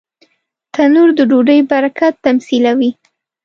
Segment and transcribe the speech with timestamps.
[0.73, 2.91] تنور د ډوډۍ برکت تمثیلوي